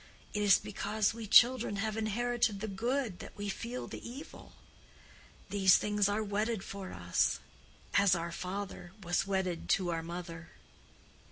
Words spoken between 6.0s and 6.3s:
are